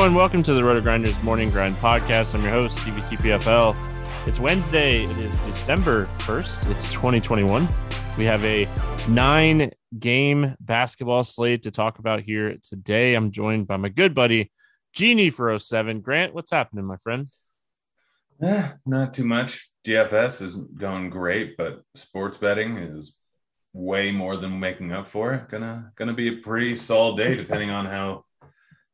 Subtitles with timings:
[0.00, 0.18] everyone.
[0.18, 2.34] Welcome to the RotoGrinders Morning Grind Podcast.
[2.34, 3.76] I'm your host, Stevietpfl.
[4.26, 5.04] It's Wednesday.
[5.04, 6.70] It is December 1st.
[6.70, 7.68] It's 2021.
[8.16, 8.66] We have a
[9.10, 13.14] nine game basketball slate to talk about here today.
[13.14, 14.50] I'm joined by my good buddy,
[14.94, 16.00] Genie for 07.
[16.00, 17.28] Grant, what's happening, my friend?
[18.40, 19.68] Yeah, not too much.
[19.84, 23.16] DFS is going great, but sports betting is
[23.74, 25.50] way more than making up for it.
[25.50, 28.24] Gonna gonna be a pretty solid day, depending on how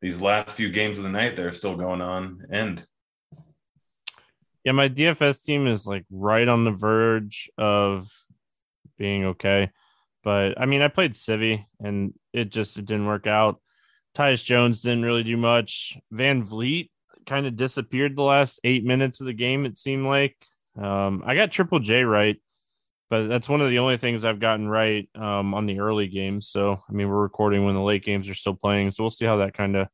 [0.00, 2.86] these last few games of the night they're still going on end.
[4.64, 8.10] Yeah, my DFS team is like right on the verge of
[8.98, 9.70] being okay.
[10.24, 13.60] But I mean, I played Civi and it just it didn't work out.
[14.16, 15.96] Tyus Jones didn't really do much.
[16.12, 16.90] VanVleet
[17.26, 20.36] kind of disappeared the last eight minutes of the game, it seemed like.
[20.80, 22.36] Um, I got Triple J right,
[23.08, 26.48] but that's one of the only things I've gotten right um, on the early games.
[26.48, 28.90] So, I mean, we're recording when the late games are still playing.
[28.90, 29.88] So we'll see how that kind of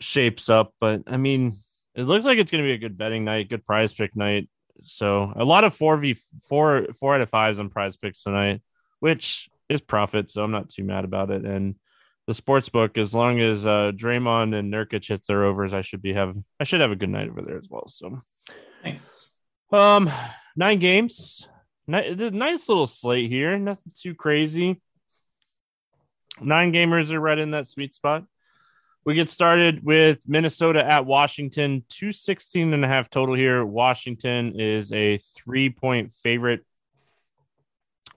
[0.00, 0.72] shapes up.
[0.80, 1.56] But I mean,
[1.94, 4.48] it looks like it's going to be a good betting night, good prize pick night.
[4.82, 6.16] So a lot of four v
[6.48, 8.62] four four out of fives on prize picks tonight,
[9.00, 10.30] which is profit.
[10.30, 11.44] So I'm not too mad about it.
[11.44, 11.76] And
[12.26, 16.02] the sports book, as long as uh, Draymond and Nurkic hit their overs, I should
[16.02, 17.88] be have I should have a good night over there as well.
[17.88, 18.22] So
[18.82, 19.30] thanks.
[19.72, 20.10] Um,
[20.56, 21.48] nine games,
[21.86, 23.58] nice little slate here.
[23.58, 24.80] Nothing too crazy.
[26.40, 28.24] Nine gamers are right in that sweet spot.
[29.04, 33.64] We get started with Minnesota at Washington, 216 and a half total here.
[33.64, 36.64] Washington is a three point favorite.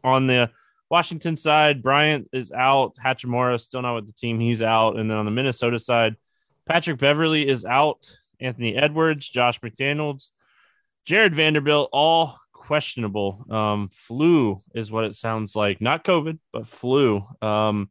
[0.03, 0.49] On the
[0.89, 2.95] Washington side, Bryant is out.
[2.95, 4.39] Hachimura still not with the team.
[4.39, 4.97] He's out.
[4.97, 6.15] And then on the Minnesota side,
[6.67, 8.09] Patrick Beverley is out.
[8.39, 10.31] Anthony Edwards, Josh McDaniels,
[11.05, 12.39] Jarred Vanderbilt, all
[12.69, 13.47] questionable.
[13.49, 15.81] Um, flu is what it sounds like.
[15.81, 17.25] Not COVID, but flu.
[17.41, 17.89] Um,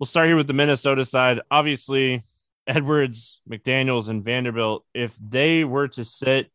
[0.00, 1.42] we'll start here with the Minnesota side.
[1.48, 2.24] Obviously,
[2.66, 6.50] Edwards, McDaniels, and Vanderbilt, if they were to sit,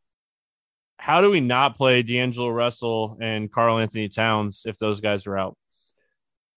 [0.98, 5.56] how do we not play D'Angelo Russell and Karl-Anthony Towns if those guys are out?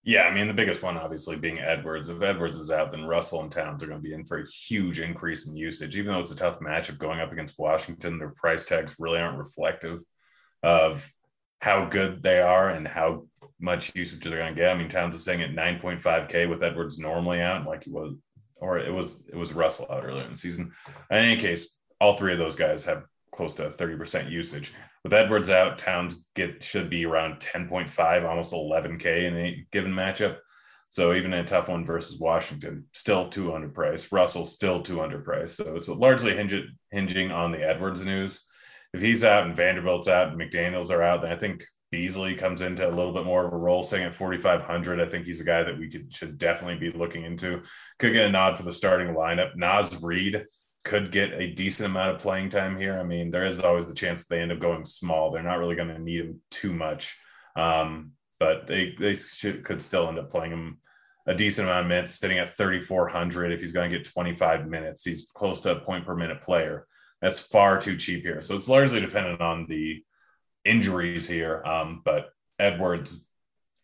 [0.03, 2.09] Yeah, I mean, the biggest one obviously being Edwards.
[2.09, 4.47] If Edwards is out, then Russell and Towns are going to be in for a
[4.49, 5.97] huge increase in usage.
[5.97, 9.39] Even though it's a tough matchup going up against Washington, their price tags really aren't
[9.39, 10.01] reflective
[10.65, 11.13] of
[11.61, 13.27] how good they are and how
[13.61, 14.71] much usage they're going to get.
[14.71, 18.15] I mean, Towns is saying at 9.5K with Edwards normally out, like he was
[18.61, 20.73] or it was it was Russell out earlier in the season.
[21.11, 21.69] In any case,
[22.01, 24.73] all three of those guys have close to 30% usage.
[25.03, 30.39] With Edwards out, Towns get should be around 10.5, almost 11k in a given matchup.
[30.89, 34.13] So even in a tough one versus Washington, still too underpriced.
[34.13, 35.57] Russell still too underpriced.
[35.57, 36.37] So it's largely
[36.93, 38.45] hinging on the Edwards news.
[38.94, 42.60] If he's out and Vanderbilt's out and McDaniels are out, then I think Beasley comes
[42.60, 45.00] into a little bit more of a role, saying at 4,500.
[45.00, 47.62] I think he's a guy that we could, should definitely be looking into.
[47.99, 49.56] Could get a nod for the starting lineup.
[49.56, 50.44] Naz Reid
[50.84, 52.97] could get a decent amount of playing time here.
[52.97, 55.33] I mean, there is always the chance they end up going small.
[55.33, 57.19] They're not really going to need him too much,
[57.56, 60.78] um, but they they should, could still end up playing him
[61.27, 63.50] a decent amount of minutes, sitting at 3,400.
[63.50, 66.87] If he's going to get 25 minutes, he's close to a point per minute player.
[67.25, 68.43] That's far too cheap here.
[68.43, 70.05] So it's largely dependent on the
[70.62, 71.65] injuries here.
[71.65, 72.27] Um, but
[72.59, 73.19] Edwards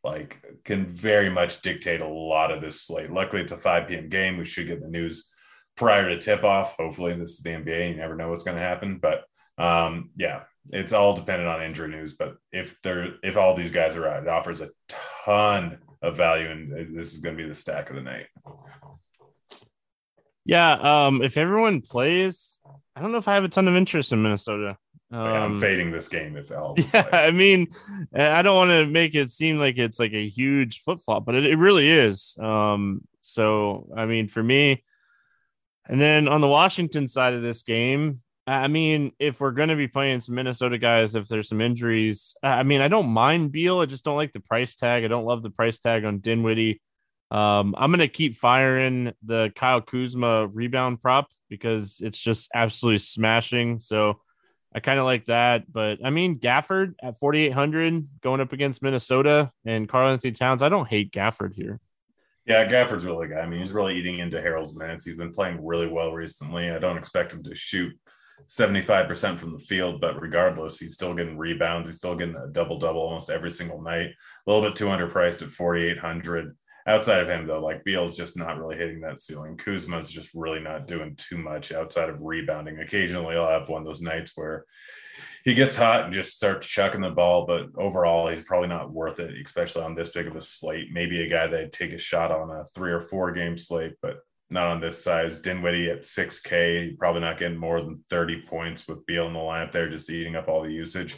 [0.05, 3.11] like can very much dictate a lot of this slate.
[3.11, 4.11] Luckily, it's a 5 p.m.
[4.11, 4.37] game.
[4.37, 5.31] We should get the news
[5.75, 6.77] prior to tip off.
[6.77, 7.93] Hopefully, this is the NBA.
[7.93, 9.01] You never know what's going to happen.
[9.01, 9.25] But
[9.57, 12.13] um, yeah, it's all dependent on injury news.
[12.13, 14.69] But if they're if all these guys are out, it offers a
[15.17, 18.27] ton of value, and this is going to be the stack of the night.
[20.45, 20.73] Yeah,
[21.07, 22.59] um, if everyone plays,
[23.01, 24.77] I don't know if I have a ton of interest in Minnesota.
[25.11, 26.77] Um, I'm fading this game if all.
[26.93, 27.69] Yeah, I mean,
[28.15, 31.35] I don't want to make it seem like it's like a huge flip flop, but
[31.35, 32.37] it, it really is.
[32.39, 34.85] Um, so I mean, for me,
[35.89, 39.77] and then on the Washington side of this game, I mean, if we're going to
[39.77, 43.81] be playing some Minnesota guys, if there's some injuries, I mean, I don't mind Beal.
[43.81, 45.05] I just don't like the price tag.
[45.05, 46.83] I don't love the price tag on Dinwiddie.
[47.31, 52.99] Um, I'm going to keep firing the Kyle Kuzma rebound prop because it's just absolutely
[52.99, 53.81] smashing.
[53.81, 54.21] So
[54.75, 55.71] I kind of like that.
[55.71, 60.63] But I mean, Gafford at 4,800 going up against Minnesota and Karl-Anthony Towns.
[60.63, 61.81] I don't hate Gafford here.
[62.47, 63.39] Yeah, Gafford's really good.
[63.39, 65.05] I mean, he's really eating into Harrell's minutes.
[65.05, 66.71] He's been playing really well recently.
[66.71, 67.93] I don't expect him to shoot
[68.49, 71.89] 75% from the field, but regardless, he's still getting rebounds.
[71.89, 74.09] He's still getting a double double almost every single night.
[74.09, 76.57] A little bit too underpriced at 4,800.
[76.91, 79.57] Outside of him, though, like Beal's just not really hitting that ceiling.
[79.57, 82.81] Kuzma's just really not doing too much outside of rebounding.
[82.81, 84.65] Occasionally, I'll have one of those nights where
[85.45, 89.21] he gets hot and just starts chucking the ball, but overall, he's probably not worth
[89.21, 90.89] it, especially on this big of a slate.
[90.91, 94.17] Maybe a guy that'd take a shot on a three or four game slate, but
[94.51, 95.39] not on this size.
[95.39, 99.71] Dinwiddie at 6K, probably not getting more than 30 points with Beal in the lineup
[99.71, 101.17] there, just eating up all the usage.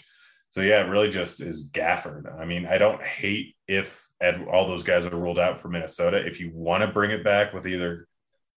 [0.50, 2.38] So yeah, it really just is Gafford.
[2.38, 6.24] I mean, I don't hate if Ed, all those guys are ruled out for Minnesota.
[6.24, 8.06] If you want to bring it back with either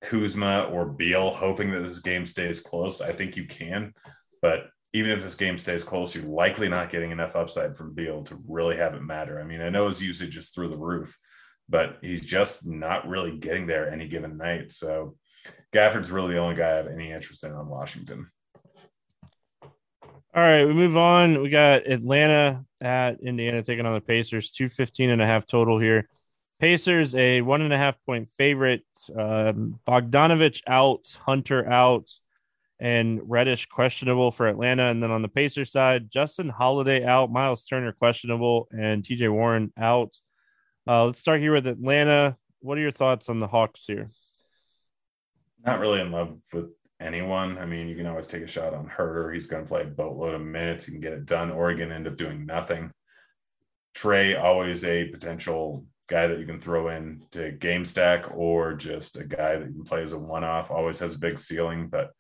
[0.04, 3.94] Kuzma or Beal, hoping that this game stays close, I think you can.
[4.42, 8.24] But even if this game stays close, you're likely not getting enough upside from Beal
[8.24, 9.40] to really have it matter.
[9.40, 11.18] I mean, I know his usage is through the roof,
[11.68, 14.72] but he's just not really getting there any given night.
[14.72, 15.18] So
[15.74, 18.30] Gafford's really the only guy I have any interest in on Washington.
[20.36, 21.42] All right, we move on.
[21.42, 26.10] We got Atlanta at Indiana taking on the Pacers, 215 and a half total here.
[26.60, 28.84] Pacers, a one and a half point favorite.
[29.18, 32.12] Um, Bogdanovic out, Hunter out,
[32.82, 34.84] and Reddish questionable for Atlanta.
[34.84, 39.72] And then on the Pacers side, Justin Holiday out, Miles Turner questionable, and TJ Warren
[39.78, 40.20] out.
[40.86, 42.36] Uh, let's start here with Atlanta.
[42.60, 44.12] What are your thoughts on the Hawks here?
[45.66, 47.58] Not really in love with anyone.
[47.58, 49.34] I mean, you can always take a shot on Huerter.
[49.34, 50.86] He's going to play a boatload of minutes.
[50.86, 52.92] He can get it done, or he can end up doing nothing.
[53.94, 59.18] Trey always a potential guy that you can throw in to game stack, or just
[59.18, 60.72] a guy that you can play as a one off.
[60.72, 62.12] Always has a big ceiling, but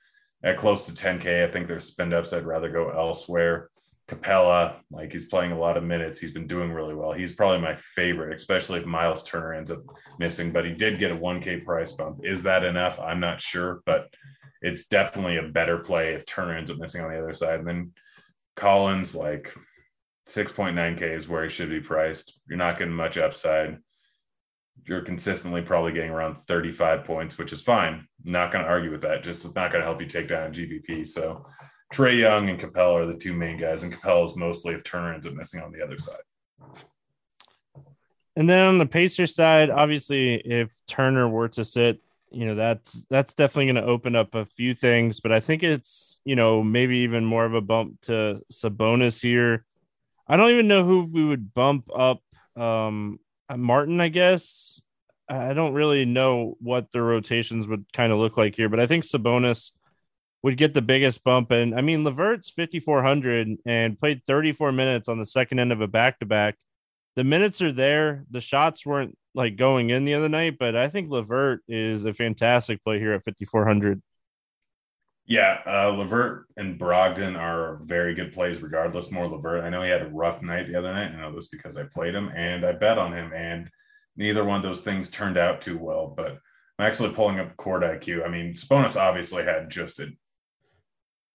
[0.43, 2.33] at close to 10K, I think there's spend ups.
[2.33, 3.69] I'd rather go elsewhere.
[4.07, 6.19] Capela, like he's playing a lot of minutes.
[6.19, 7.11] He's been doing really well.
[7.11, 9.79] He's probably my favorite, especially if Miles Turner ends up
[10.19, 12.19] missing, but he did get a 1K price bump.
[12.23, 12.99] Is that enough?
[12.99, 14.13] I'm not sure, but
[14.65, 17.59] it's definitely a better play if Turner ends up missing on the other side.
[17.59, 17.91] And then
[18.55, 19.53] Collins, like
[20.27, 22.39] 6.9K is where he should be priced.
[22.49, 23.77] You're not getting much upside.
[24.87, 28.07] You're consistently probably getting around 35 points, which is fine.
[28.23, 29.23] not going to argue with that.
[29.23, 31.07] Just it's not going to help you take down GPP.
[31.07, 31.45] So
[31.93, 35.13] Trey Young and Capela are the two main guys, and Capela is mostly if Turner
[35.13, 36.15] ends up missing on the other side.
[38.35, 42.01] And then on the Pacers side, obviously, if Turner were to sit,
[42.35, 45.21] you know that's that's definitely going to open up a few things.
[45.21, 49.65] But I think it's you know maybe even more of a bump to Sabonis here.
[50.27, 52.21] I don't even know who we would bump up.
[52.55, 53.19] Um,
[53.55, 54.81] Martin, I guess.
[55.27, 58.85] I don't really know what the rotations would kind of look like here, but I
[58.85, 59.71] think Sabonis
[60.43, 61.49] would get the biggest bump.
[61.49, 65.87] And I mean, LeVert's 5,400 and played 34 minutes on the second end of a
[65.87, 66.57] back to back.
[67.15, 68.25] The minutes are there.
[68.29, 72.13] The shots weren't like going in the other night, but I think Levert is a
[72.13, 74.01] fantastic play here at 5,400.
[75.27, 79.11] Yeah, uh, Levert and Brogdon are very good plays, regardless.
[79.11, 79.63] More Levert.
[79.63, 81.13] I know he had a rough night the other night.
[81.13, 83.69] I know this because I played him and I bet on him, and
[84.15, 86.13] neither one of those things turned out too well.
[86.15, 86.37] But
[86.77, 88.23] I'm actually pulling up court IQ.
[88.23, 90.09] I mean, Sabonis obviously had just a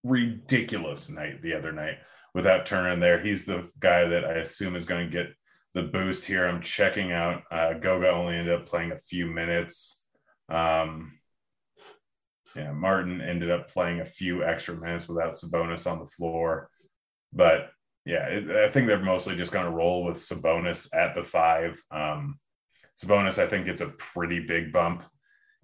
[0.04, 1.98] ridiculous night the other night
[2.32, 3.18] without turning there.
[3.20, 5.34] He's the guy that I assume is going to get
[5.74, 6.46] the boost here.
[6.46, 7.42] I'm checking out.
[7.50, 10.02] Uh, Goga only ended up playing a few minutes.
[10.48, 11.12] Um,
[12.56, 16.68] yeah, Martin ended up playing a few extra minutes without Sabonis on the floor.
[17.32, 17.70] But
[18.04, 21.80] yeah, it, I think they're mostly just going to roll with Sabonis at the five.
[21.90, 22.38] Um,
[23.02, 25.04] Sabonis, I think it's a pretty big bump.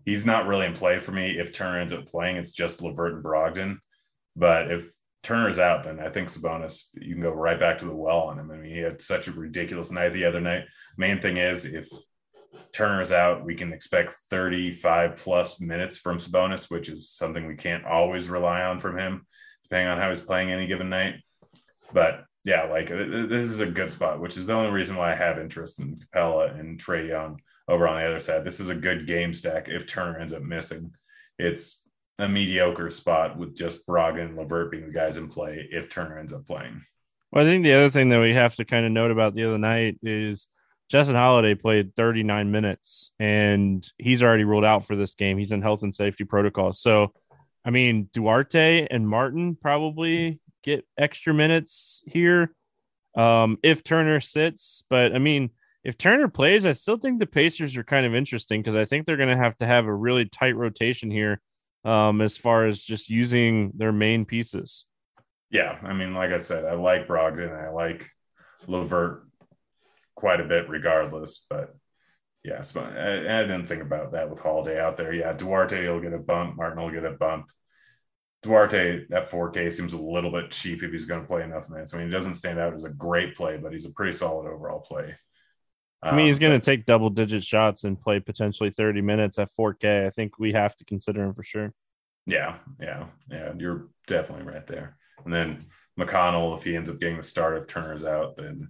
[0.05, 1.39] He's not really in play for me.
[1.39, 3.79] If Turner ends up playing, it's just Levert and Brogdon.
[4.37, 4.89] But if
[5.27, 8.39] Turner's out, then I think Sabonis, you can go right back to the well on
[8.39, 8.49] him.
[8.49, 10.67] I mean, he had such a ridiculous night the other night.
[10.97, 11.89] Main thing is if
[12.73, 17.85] Turner's out, we can expect 35 plus minutes from Sabonis, which is something we can't
[17.85, 19.27] always rely on from him,
[19.65, 21.15] depending on how he's playing any given night.
[21.93, 25.17] But yeah, like this is a good spot, which is the only reason why I
[25.17, 28.45] have interest in Capela and Trey Young over on the other side.
[28.45, 30.93] This is a good game stack if Turner ends up missing.
[31.37, 31.83] It's
[32.19, 36.19] a mediocre spot with just Brogdon and Levert being the guys in play if Turner
[36.19, 36.83] ends up playing.
[37.33, 39.45] Well, I think the other thing that we have to kind of note about the
[39.45, 40.49] other night is
[40.89, 45.37] Justin Holiday played 39 minutes and he's already ruled out for this game.
[45.37, 46.81] He's in health and safety protocols.
[46.81, 47.13] So,
[47.65, 52.55] I mean, Duarte and Martin probably get extra minutes here
[53.17, 54.85] um, if Turner sits.
[54.89, 55.51] But I mean,
[55.85, 59.05] if Turner plays, I still think the Pacers are kind of interesting because I think
[59.05, 61.41] they're going to have to have a really tight rotation here
[61.87, 64.85] um, as far as just using their main pieces.
[65.51, 68.09] Yeah, I mean, like I said, I like Brogdon, I like
[68.67, 69.29] Levert
[70.17, 71.47] quite a bit, regardless.
[71.49, 71.77] But
[72.43, 75.13] yeah, so I, I, didn't think about that with Holiday out there.
[75.13, 77.47] Yeah, Duarte will get a bump, Martin will get a bump.
[78.43, 81.95] Duarte at 4K seems a little bit cheap if he's going to play enough minutes.
[81.95, 84.49] I mean, he doesn't stand out as a great play, but he's a pretty solid
[84.49, 85.15] overall play.
[86.03, 89.39] I mean, he's um, going to take double digit shots and play potentially 30 minutes
[89.39, 90.07] at 4K.
[90.07, 91.73] I think we have to consider him for sure.
[92.27, 93.53] Yeah, yeah, yeah.
[93.57, 94.97] You're definitely right there.
[95.25, 95.67] And then
[95.99, 98.69] McConnell, if he ends up getting the start, if Turner's out, then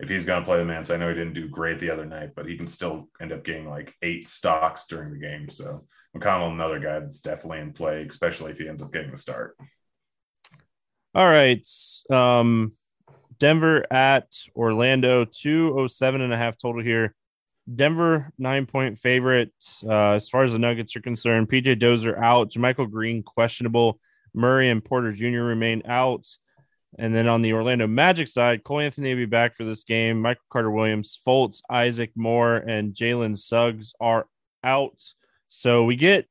[0.00, 2.04] if he's going to play the Mance, I know he didn't do great the other
[2.04, 5.48] night, but he can still end up getting like eight stocks during the game.
[5.48, 5.86] So
[6.16, 9.56] McConnell, another guy that's definitely in play, especially if he ends up getting the start.
[11.14, 11.64] All right.
[12.10, 12.72] Um,
[13.42, 17.12] Denver at Orlando, 207 and a half total here.
[17.74, 19.52] Denver, nine point favorite.
[19.84, 23.98] Uh, as far as the Nuggets are concerned, PJ Dozier out, JaMychal Green questionable,
[24.32, 25.42] Murray and Porter Jr.
[25.42, 26.28] remain out.
[27.00, 30.20] And then on the Orlando Magic side, Cole Anthony will be back for this game.
[30.22, 34.28] Michael Carter Williams, Fultz, Isaac Moore, and Jalen Suggs are
[34.62, 35.02] out.
[35.48, 36.28] So we get,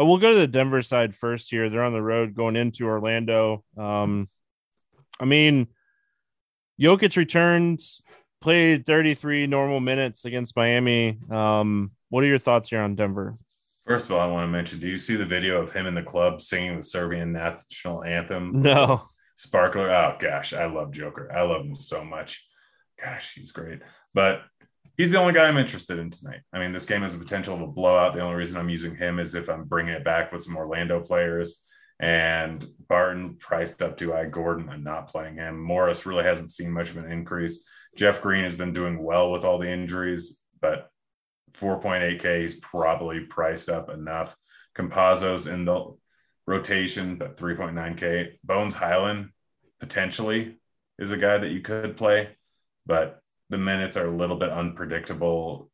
[0.00, 1.68] uh, we'll go to the Denver side first here.
[1.68, 3.64] They're on the road going into Orlando.
[3.76, 4.28] Um,
[5.18, 5.66] I mean,
[6.80, 8.02] Jokic returns,
[8.40, 11.18] played 33 normal minutes against Miami.
[11.30, 13.36] Um, what are your thoughts here on Denver?
[13.86, 15.94] First of all, I want to mention do you see the video of him in
[15.94, 18.62] the club singing the Serbian national anthem?
[18.62, 19.02] No.
[19.36, 19.90] Sparkler.
[19.90, 21.30] Oh gosh, I love Joker.
[21.32, 22.46] I love him so much.
[23.02, 23.80] Gosh, he's great.
[24.14, 24.42] But
[24.96, 26.40] he's the only guy I'm interested in tonight.
[26.52, 28.14] I mean, this game has the potential of a blowout.
[28.14, 31.00] The only reason I'm using him is if I'm bringing it back with some Orlando
[31.00, 31.62] players.
[32.00, 34.26] And Barton priced up to I.
[34.26, 34.68] Gordon.
[34.68, 35.60] I'm not playing him.
[35.60, 37.64] Morris really hasn't seen much of an increase.
[37.96, 40.90] Jeff Green has been doing well with all the injuries, but
[41.54, 44.36] 4.8K is probably priced up enough.
[44.76, 45.94] Campazzo's in the
[46.46, 48.38] rotation, but 3.9K.
[48.42, 49.30] Bones Hyland
[49.80, 50.58] potentially
[50.98, 52.30] is a guy that you could play,
[52.86, 53.20] but
[53.50, 55.70] the minutes are a little bit unpredictable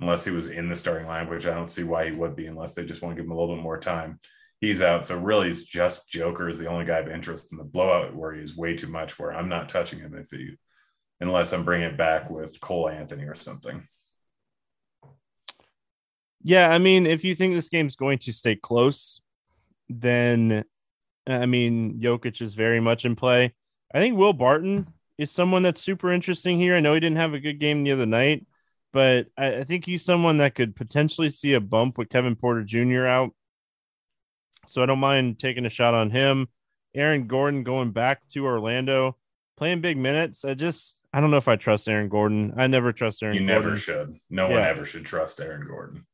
[0.00, 2.46] unless he was in the starting line, which I don't see why he would be
[2.46, 4.20] unless they just want to give him a little bit more time.
[4.60, 5.04] He's out.
[5.04, 8.42] So really it's just Joker is the only guy of interest in the blowout he
[8.42, 10.56] is way too much where I'm not touching him if he
[11.20, 13.86] unless I'm bringing it back with Cole Anthony or something.
[16.42, 19.20] Yeah, I mean, if you think this game's going to stay close,
[19.88, 20.64] then
[21.26, 23.52] I mean, Jokic is very much in play.
[23.92, 26.76] I think Will Barton is someone that's super interesting here.
[26.76, 28.46] I know he didn't have a good game the other night,
[28.92, 32.62] but I, I think he's someone that could potentially see a bump with Kevin Porter
[32.62, 33.06] Jr.
[33.06, 33.34] out.
[34.68, 36.48] So I don't mind taking a shot on him.
[36.94, 39.16] Aaron Gordon going back to Orlando,
[39.56, 40.44] playing big minutes.
[40.44, 42.54] I just I don't know if I trust Aaron Gordon.
[42.56, 43.36] I never trust Aaron.
[43.36, 43.64] You Gordon.
[43.64, 44.18] never should.
[44.30, 44.54] No yeah.
[44.54, 46.06] one ever should trust Aaron Gordon.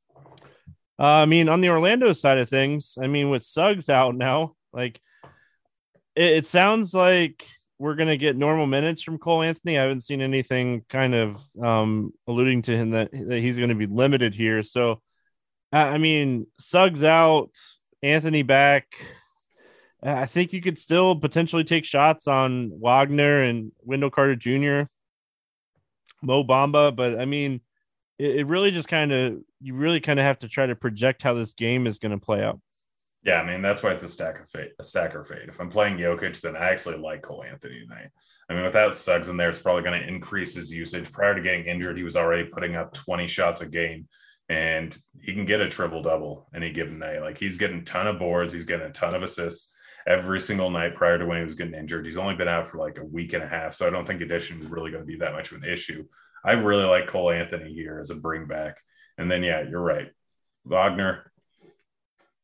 [0.98, 4.54] Uh, I mean, on the Orlando side of things, I mean, with Suggs out now,
[4.72, 5.00] like
[6.14, 7.46] it, it sounds like
[7.78, 9.76] we're going to get normal minutes from Cole Anthony.
[9.76, 13.74] I haven't seen anything kind of um, alluding to him that, that he's going to
[13.74, 14.62] be limited here.
[14.62, 15.02] So,
[15.72, 17.50] I mean, Suggs out,
[18.02, 18.86] Anthony back.
[20.04, 24.88] Uh, I think you could still potentially take shots on Wagner and Wendell Carter Jr.,
[26.22, 27.60] Mo Bamba, but I mean,
[28.18, 31.22] it, it really just kind of you really kind of have to try to project
[31.22, 32.60] how this game is going to play out.
[33.24, 35.48] Yeah, I mean that's why it's a stack of fate, a stacker fate.
[35.48, 38.08] If I'm playing Jokic, then I actually like Cole Anthony tonight.
[38.48, 41.10] I mean, without Suggs in there, it's probably going to increase his usage.
[41.10, 44.08] Prior to getting injured, he was already putting up 20 shots a game,
[44.48, 47.20] and he can get a triple double any given night.
[47.20, 49.70] Like he's getting a ton of boards, he's getting a ton of assists
[50.06, 52.04] every single night prior to when he was getting injured.
[52.04, 54.20] He's only been out for like a week and a half, so I don't think
[54.20, 56.04] addition is really going to be that much of an issue.
[56.44, 58.76] I really like Cole Anthony here as a bring back.
[59.16, 60.08] And then, yeah, you're right.
[60.64, 61.30] Wagner,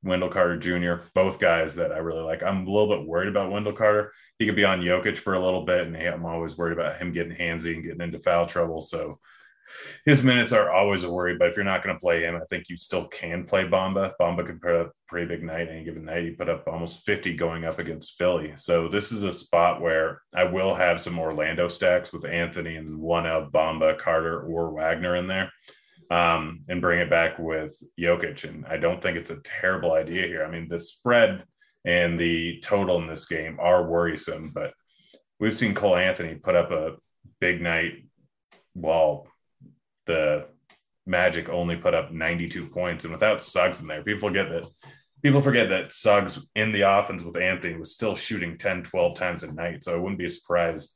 [0.04, 2.42] Wendell Carter Jr., both guys that I really like.
[2.42, 4.12] I'm a little bit worried about Wendell Carter.
[4.38, 7.12] He could be on Jokic for a little bit, and I'm always worried about him
[7.12, 8.80] getting handsy and getting into foul trouble.
[8.80, 9.18] So
[10.04, 11.36] his minutes are always a worry.
[11.36, 14.12] But if you're not going to play him, I think you still can play Bamba.
[14.20, 16.24] Bamba can put up a pretty big night any given night.
[16.24, 18.52] He put up almost 50 going up against Philly.
[18.56, 22.98] So this is a spot where I will have some Orlando stacks with Anthony and
[22.98, 25.50] one of Bamba, Carter, or Wagner in there.
[26.10, 28.44] Um, and bring it back with Jokic.
[28.44, 30.42] And I don't think it's a terrible idea here.
[30.42, 31.44] I mean, the spread
[31.84, 34.72] and the total in this game are worrisome, but
[35.38, 36.96] we've seen Cole Anthony put up a
[37.40, 38.04] big night
[38.74, 39.26] while
[40.08, 40.46] the
[41.06, 44.66] Magic only put up 92 points, and without Suggs in there, people forget that
[45.22, 49.42] people forget that Suggs in the offense with Anthony was still shooting 10, 12 times
[49.42, 49.82] a night.
[49.82, 50.94] So I wouldn't be surprised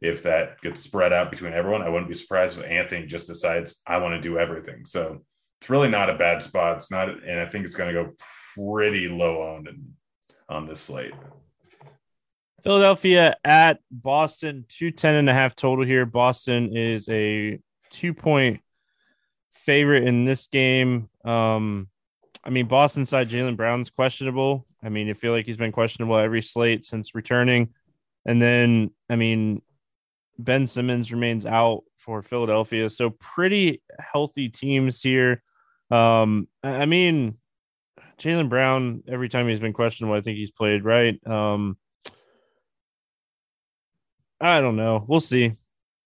[0.00, 1.82] if that gets spread out between everyone.
[1.82, 4.84] I wouldn't be surprised if Anthony just decides I want to do everything.
[4.86, 5.24] So
[5.60, 6.76] it's really not a bad spot.
[6.76, 8.12] It's not, and I think it's going to go
[8.54, 9.68] pretty low owned
[10.48, 11.14] on this slate.
[12.62, 16.06] Philadelphia at Boston, 210 and a half total here.
[16.06, 18.60] Boston is a two point
[19.52, 21.08] favorite in this game.
[21.24, 21.88] Um,
[22.44, 24.66] I mean, Boston side Jaylen Brown's questionable.
[24.82, 27.74] I mean, I feel like he's been questionable every slate since returning.
[28.24, 29.60] And then, I mean,
[30.38, 32.88] Ben Simmons remains out for Philadelphia.
[32.88, 35.42] So pretty healthy teams here.
[35.90, 37.36] Um, I mean,
[38.18, 41.20] Jaylen Brown, every time he's been questionable, I think he's played right.
[41.26, 41.76] Um,
[44.40, 45.04] I don't know.
[45.06, 45.57] We'll see.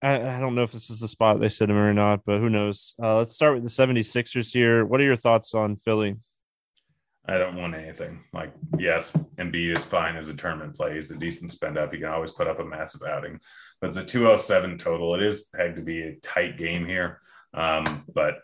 [0.03, 2.41] I, I, don't know if this is the spot they said him or not, but
[2.41, 2.95] who knows?
[3.01, 4.85] Uh, let's start with the 76ers here.
[4.85, 6.17] What are your thoughts on Philly?
[7.25, 8.25] I don't want anything.
[8.33, 10.95] Like, yes, Embiid is fine as a tournament play.
[10.95, 11.93] He's a decent spend up.
[11.93, 13.39] He can always put up a massive outing.
[13.81, 15.15] But it's a 207 total.
[15.15, 17.21] It is pegged to be a tight game here.
[17.55, 18.39] Um, but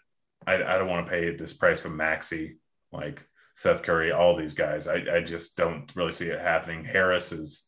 [0.47, 2.59] I, I don't want to pay this price for Maxey,
[2.93, 3.21] like
[3.57, 4.87] Seth Curry, all these guys.
[4.87, 6.85] I, I just don't really see it happening.
[6.85, 7.65] Harris is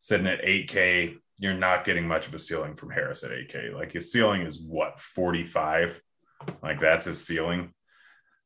[0.00, 1.16] sitting at 8K.
[1.38, 3.74] You're not getting much of a ceiling from Harris at 8K.
[3.74, 6.00] Like his ceiling is what, 45?
[6.62, 7.72] Like that's his ceiling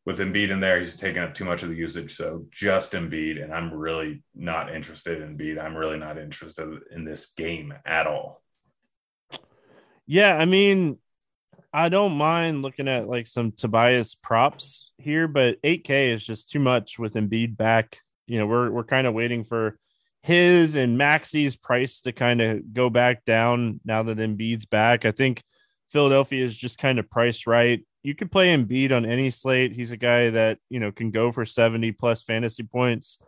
[0.09, 2.17] with Embiid in there, he's taking up too much of the usage.
[2.17, 5.63] So just Embiid, and I'm really not interested in Embiid.
[5.63, 8.43] I'm really not interested in this game at all.
[10.07, 10.97] Yeah, I mean,
[11.75, 16.61] I don't mind looking at like some Tobias props here, but 8K is just too
[16.61, 17.99] much with Embiid back.
[18.27, 19.79] You know, we're we're kind of waiting for
[20.29, 25.05] his and Maxey's price to kind of go back down now that Embiid's back.
[25.05, 25.43] I think
[25.91, 29.73] Philadelphia is just kind of priced right you could play Embiid on any slate.
[29.73, 33.19] He's a guy that you know can go for seventy plus fantasy points.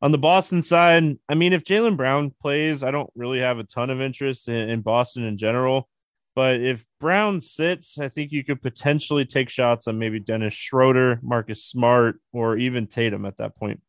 [0.00, 3.64] On the Boston side, I mean, if Jaylen Brown plays, I don't really have a
[3.64, 5.88] ton of interest in, in, Boston in general.
[6.34, 11.20] But if Brown sits, I think you could potentially take shots on maybe Dennis Schroeder,
[11.22, 13.80] Marcus Smart, or even Tatum at that point.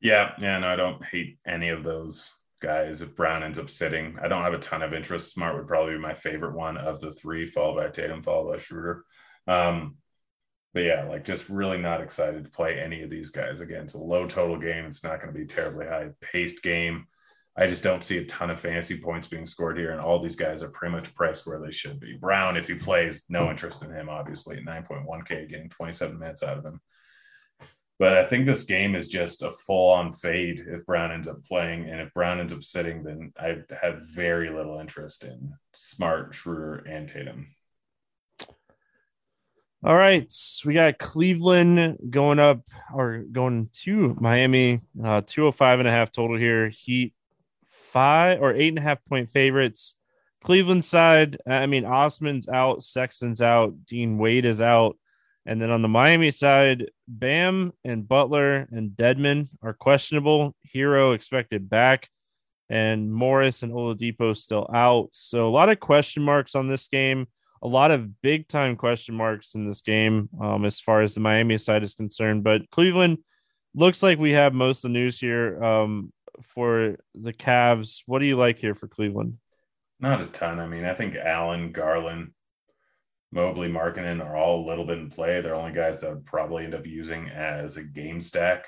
[0.00, 3.02] Yeah, yeah, no, I don't hate any of those guys.
[3.02, 5.32] If Brown ends up sitting, I don't have a ton of interest.
[5.32, 8.58] Smart would probably be my favorite one of the three, followed by Tatum, followed by
[8.58, 9.04] Schroeder.
[9.46, 9.96] Um,
[10.74, 13.60] but yeah, like just really not excited to play any of these guys.
[13.60, 14.84] Again, it's a low total game.
[14.84, 17.06] It's not going to be terribly high paced game.
[17.56, 20.36] I just don't see a ton of fantasy points being scored here, and all these
[20.36, 22.12] guys are pretty much priced where they should be.
[22.12, 26.58] Brown, if he plays, no interest in him, obviously, at 9.1K, getting 27 minutes out
[26.58, 26.82] of him.
[27.98, 31.44] But I think this game is just a full on fade if Brown ends up
[31.44, 31.88] playing.
[31.88, 36.76] And if Brown ends up sitting, then I have very little interest in Smart, Schroeder,
[36.76, 37.48] and Tatum.
[39.84, 40.32] All right,
[40.64, 44.80] we got Cleveland going up or going to Miami.
[45.02, 46.68] Uh, 205 and a half total here.
[46.68, 47.14] Heat
[47.96, 49.96] five or eight and a half point favorites.
[50.44, 54.96] Cleveland side, I mean, Osman's out, Sexton's out, Dean Wade is out.
[55.46, 60.54] And then on the Miami side, Bam and Butler and Dedmon are questionable.
[60.74, 62.08] Herro expected back,
[62.68, 65.08] and Morris and Oladipo still out.
[65.12, 67.28] So a lot of question marks on this game
[67.62, 71.20] a lot of big time question marks in this game um, as far as the
[71.20, 72.44] Miami side is concerned.
[72.44, 73.18] But Cleveland
[73.74, 78.02] looks like we have most of the news here um, for the Cavs.
[78.06, 79.38] What do you like here for Cleveland?
[79.98, 80.60] Not a ton.
[80.60, 82.32] I mean, I think Allen, Garland,
[83.32, 85.40] Mobley, Markkanen are all a little bit in play.
[85.40, 88.64] They're only guys that would probably end up using as a game stack.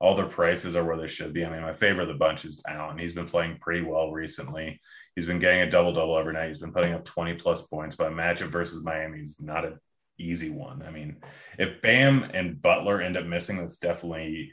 [0.00, 1.44] All their prices are where they should be.
[1.44, 2.98] I mean, my favorite of the bunch is Allen.
[2.98, 4.80] He's been playing pretty well recently.
[5.16, 6.48] He's been getting a double double every night.
[6.48, 9.78] He's been putting up 20 plus points, but a matchup versus Miami is not an
[10.18, 10.82] easy one.
[10.86, 11.16] I mean,
[11.58, 14.52] if Bam and Butler end up missing, that's definitely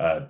[0.00, 0.26] uh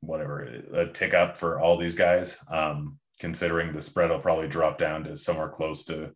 [0.00, 0.40] whatever
[0.74, 2.38] a tick up for all these guys.
[2.50, 6.10] Um, considering the spread will probably drop down to somewhere close to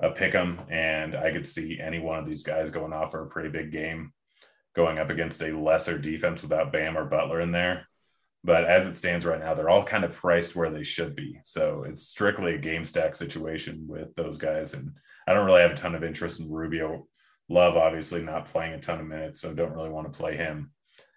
[0.00, 3.22] a pick 'em, and I could see any one of these guys going off for
[3.22, 4.12] a pretty big game,
[4.74, 7.88] going up against a lesser defense without Bam or Butler in there.
[8.44, 11.40] But as it stands right now, they're all kind of priced where they should be.
[11.42, 14.74] So it's strictly a game stack situation with those guys.
[14.74, 14.92] And
[15.26, 17.08] I don't really have a ton of interest in Rubio.
[17.48, 20.70] Love, obviously, not playing a ton of minutes, so don't really want to play him.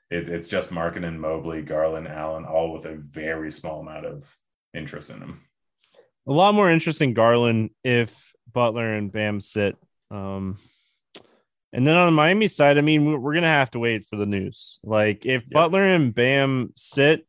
[0.09, 4.37] It, it's just Markkanen, Mobley, Garland, Allen, all with a very small amount of
[4.73, 5.41] interest in them.
[6.27, 9.75] A lot more interest in Garland if Butler and Bam sit.
[10.09, 10.57] Um,
[11.73, 14.25] and then on the Miami side, I mean, we're gonna have to wait for the
[14.25, 14.79] news.
[14.83, 15.49] Like if.
[15.49, 17.25] Butler and Bam sit,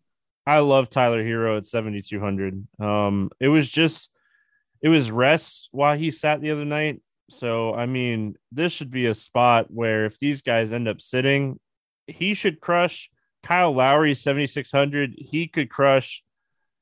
[0.47, 2.67] I love Tyler Herro at seventy two hundred.
[2.81, 4.11] Um, it was just
[4.83, 7.01] it was rest while he sat the other night.
[7.31, 11.61] So I mean, this should be a spot where if these guys end up sitting,
[12.07, 13.11] he should crush.
[13.45, 16.23] Kyle Lowry seventy six hundred, he could crush.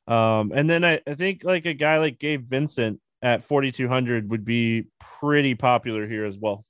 [0.06, 3.88] Um, and then I, I think like a guy like Gabe Vincent at forty two
[3.88, 4.86] hundred would be
[5.20, 6.64] pretty popular here as well.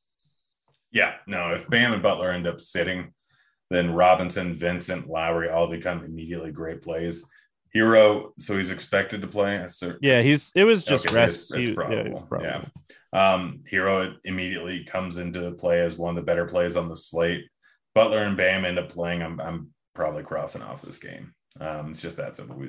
[0.93, 3.13] Yeah, no, if Bam and Butler end up sitting,
[3.71, 7.25] then Robinson, Vincent, Lowry all become immediately great plays.
[7.75, 9.65] Herro, so he's expected to play.
[10.01, 11.55] Yeah, he's it was just okay, rest.
[11.55, 12.29] It's, it's probable.
[12.43, 12.65] Yeah,
[13.13, 13.35] yeah.
[13.35, 17.45] Um, Herro immediately comes into play as one of the better plays on the slate.
[17.95, 19.23] Butler and Bam end up playing.
[19.23, 21.33] I'm I'm probably crossing off this game.
[21.59, 22.63] Um, it's just that simple.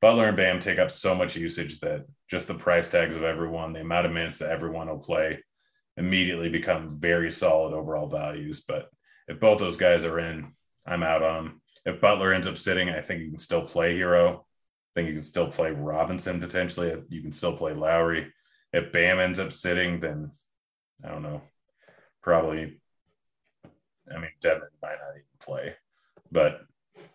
[0.00, 3.72] Butler and Bam take up so much usage that just the price tags of everyone,
[3.72, 5.42] the amount of minutes that everyone will play,
[5.96, 8.62] immediately become very solid overall values.
[8.66, 8.88] But
[9.26, 10.52] if both those guys are in,
[10.86, 11.62] I'm out on them.
[11.84, 14.38] If Butler ends up sitting, I think you can still play Herro.
[14.38, 14.40] I
[14.94, 16.94] think you can still play Robinson potentially.
[17.08, 18.32] You can still play Lowry.
[18.72, 20.30] If Bam ends up sitting, then
[21.04, 21.42] I don't know.
[22.22, 22.80] Probably,
[24.10, 25.74] I mean, Devin might not even play,
[26.30, 26.60] but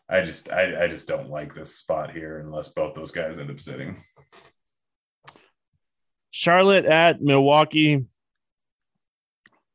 [0.09, 3.49] I just I, I just don't like this spot here unless both those guys end
[3.49, 4.03] up sitting.
[6.31, 8.05] Charlotte at Milwaukee.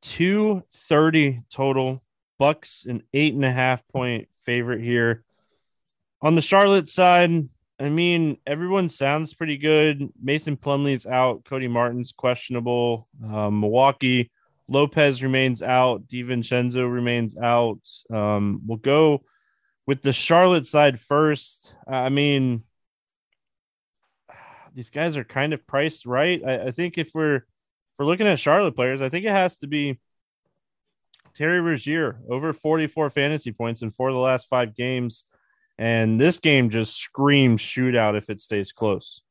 [0.02, 2.02] 230 total.
[2.38, 5.24] Bucks an eight and a half point favorite here.
[6.22, 7.48] On the Charlotte side,
[7.80, 10.08] I mean, everyone sounds pretty good.
[10.20, 11.44] Mason Plumlee's out.
[11.44, 13.08] Cody Martin's questionable.
[13.24, 14.30] Um, Milwaukee,
[14.68, 16.06] Lopez remains out.
[16.08, 17.80] DiVincenzo remains out.
[18.12, 19.22] Um, we'll go
[19.88, 21.72] with the Charlotte side first.
[21.90, 22.62] Uh, I mean,
[24.74, 26.42] these guys are kind of priced right.
[26.46, 27.44] I, I think if we're if
[27.98, 29.98] we're looking at Charlotte players, I think it has to be
[31.34, 35.24] Terry Rozier over 44 fantasy points in four of the last five games.
[35.78, 39.22] And this game just screams shootout if it stays close.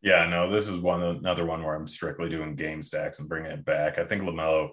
[0.00, 3.52] Yeah, no, this is one another one where I'm strictly doing game stacks and bringing
[3.52, 3.98] it back.
[3.98, 4.70] I think Lamelo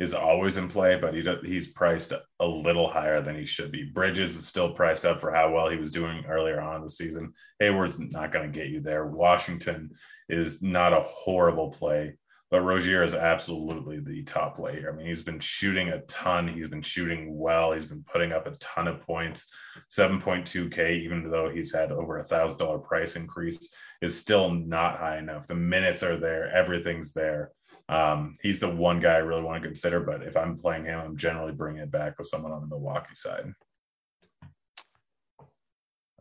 [0.00, 3.84] is always in play, but he he's priced a little higher than he should be.
[3.84, 6.90] Bridges is still priced up for how well he was doing earlier on in the
[6.90, 7.34] season.
[7.60, 9.06] Hayward's not going to get you there.
[9.06, 9.90] Washington
[10.30, 12.16] is not a horrible play.
[12.50, 14.90] But Rozier is absolutely the top play here.
[14.92, 16.48] I mean, he's been shooting a ton.
[16.48, 17.70] He's been shooting well.
[17.70, 19.46] He's been putting up a ton of points.
[19.88, 25.18] 7.2K, even though he's had over a thousand dollar price increase, is still not high
[25.18, 25.46] enough.
[25.46, 27.52] The minutes are there, everything's there.
[27.90, 30.00] Um, he's the one guy I really want to consider.
[30.00, 33.14] But if I'm playing him, I'm generally bringing it back with someone on the Milwaukee
[33.14, 33.52] side.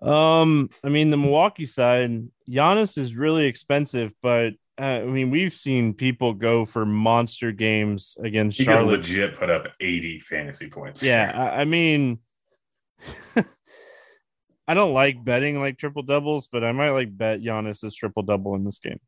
[0.02, 5.54] Um, I mean, the Milwaukee side, Giannis is really expensive, but uh, I mean, we've
[5.54, 9.00] seen people go for monster games against he Charlotte.
[9.00, 11.04] legit put up 80 fantasy points.
[11.04, 12.20] Yeah, I, I mean,
[14.68, 18.24] I don't like betting like triple doubles, but I might like bet Giannis is triple
[18.24, 19.00] double in this game.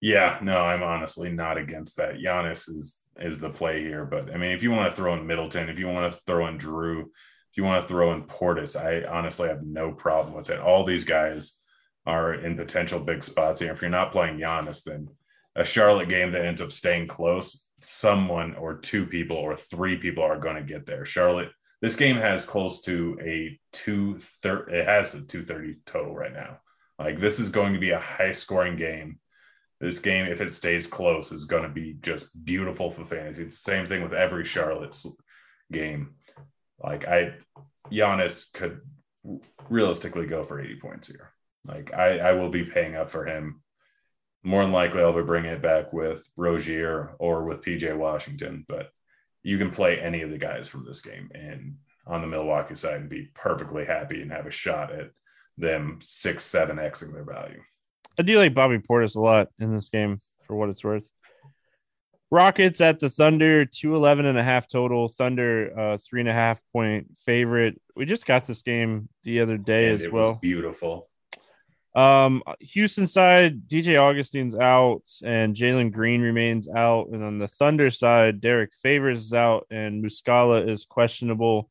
[0.00, 2.16] Yeah, no, I'm honestly not against that.
[2.16, 5.26] Giannis is is the play here, but I mean, if you want to throw in
[5.26, 8.76] Middleton, if you want to throw in Jrue, if you want to throw in Portis,
[8.80, 10.60] I honestly have no problem with it.
[10.60, 11.56] All these guys
[12.06, 13.72] are in potential big spots here.
[13.72, 15.08] If you're not playing Giannis, then
[15.56, 20.22] a Charlotte game that ends up staying close, someone or two people or three people
[20.22, 21.04] are going to get there.
[21.04, 21.50] Charlotte,
[21.82, 24.76] this game has close to a two thirty.
[24.76, 26.58] It has a two thirty total right now.
[26.98, 29.18] Like this is going to be a high scoring game.
[29.80, 33.44] This game, if it stays close, is going to be just beautiful for fantasy.
[33.44, 35.06] It's the same thing with every Charlotte's
[35.70, 36.14] game.
[36.82, 37.34] Like I,
[37.90, 38.80] Giannis could
[39.68, 41.32] realistically go for 80 points here.
[41.64, 43.62] Like I, I will be paying up for him.
[44.42, 48.64] More than likely, I'll be bringing it back with Rozier or with PJ Washington.
[48.68, 48.90] But
[49.42, 52.94] you can play any of the guys from this game and on the Milwaukee side
[53.00, 55.10] and be perfectly happy and have a shot at
[55.56, 57.60] them six, seven xing their value.
[58.18, 61.08] I do like Bobby Portis a lot in this game for what it's worth.
[62.30, 65.08] Rockets at the Thunder, 211 and a half total.
[65.08, 67.80] Thunder, uh, three and a half point favorite.
[67.96, 70.34] We just got this game the other day and as well.
[70.34, 71.08] beautiful.
[71.94, 77.08] Um, Houston side, DJ Augustin's out and Jalen Green remains out.
[77.08, 81.70] And on the Thunder side, Derrick Favors is out and Muscala is questionable.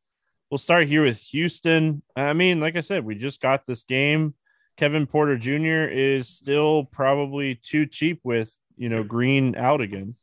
[0.49, 2.01] We'll start here with Houston.
[2.15, 4.33] I mean, like I said, we just got this game.
[4.77, 5.91] Kevin Porter Jr.
[5.91, 10.15] is still probably too cheap with, you know, Green out again.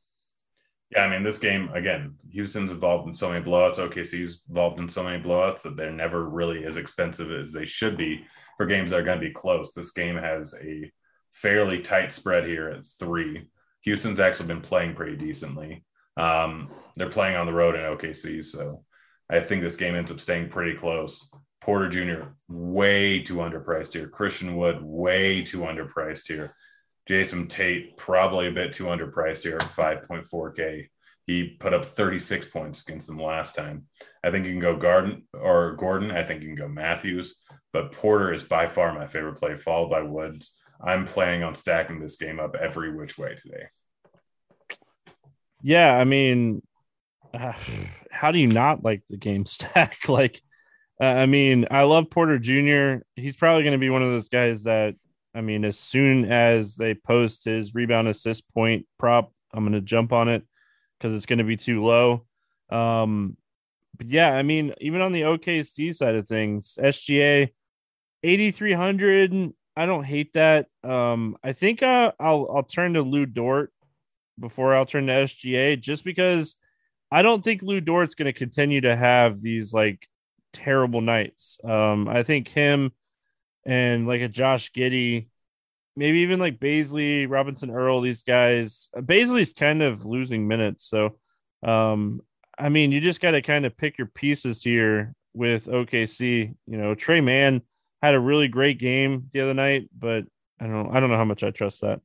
[0.91, 3.79] Yeah, I mean, this game again, Houston's involved in so many blowouts.
[3.79, 7.97] OKC's involved in so many blowouts that they're never really as expensive as they should
[7.97, 8.25] be
[8.57, 9.73] for games that are going to be close.
[9.73, 10.91] This game has a
[11.33, 13.49] fairly tight spread here at three.
[13.83, 15.85] Houston's actually been playing pretty decently.
[16.17, 18.85] Um, they're playing on the road in OKC, so
[19.29, 21.29] I think this game ends up staying pretty close.
[21.65, 22.27] Porter Jr.
[22.47, 24.07] way too underpriced here.
[24.07, 26.55] Christian Wood way too underpriced here.
[27.09, 30.89] Jae'Sean Tate probably a bit too underpriced here 5.4K.
[31.27, 33.87] He put up 36 points against them last time.
[34.23, 36.11] I think you can go Garden or Gordon.
[36.11, 37.37] I think you can go Matthews,
[37.73, 40.59] but Porter is by far my favorite play, followed by Woods.
[40.83, 43.69] I'm planning on stacking this game up every which way today.
[45.63, 46.61] Yeah, I mean,
[47.33, 47.55] uh,
[48.11, 49.97] how do you not like the game stack?
[50.11, 50.43] like,
[51.13, 53.05] I mean, I love Porter Jr.
[53.17, 54.95] He's probably going to be one of those guys that
[55.35, 59.81] I mean, as soon as they post his rebound assist point prop, I'm going to
[59.81, 60.45] jump on it
[60.99, 62.25] because it's going to be too low.
[62.71, 63.37] Um,
[63.97, 67.51] but yeah, I mean, even on the OKC side of things, SGA
[68.23, 69.53] 8300.
[69.77, 70.67] I don't hate that.
[70.83, 73.73] Um, I think uh, I'll I'll turn to Lu Dort
[74.39, 76.57] before I'll turn to SGA, just because
[77.11, 80.09] I don't think Lu Dort's going to continue to have these like
[80.55, 81.59] terrible nights.
[81.63, 82.93] Um, I think him
[83.67, 85.27] and like a Josh Giddey
[85.97, 88.89] maybe even like Bazley, Robinson Earl, these guys.
[88.97, 90.87] Bazley's kind of losing minutes.
[90.87, 91.19] So,
[91.63, 92.21] um,
[92.59, 96.55] I mean, you just got to kind of pick your pieces here with OKC.
[96.67, 97.63] You know, Tre Mann
[98.03, 100.25] had a really great game the other night, but
[100.61, 102.01] I don't I don't know how much I trust that.